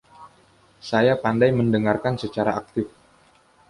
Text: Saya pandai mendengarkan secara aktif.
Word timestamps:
Saya 0.89 1.13
pandai 1.23 1.51
mendengarkan 1.59 2.15
secara 2.23 2.51
aktif. 2.61 2.87